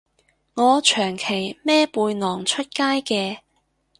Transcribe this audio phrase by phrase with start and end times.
[0.55, 3.41] 我長期孭背囊出街嘅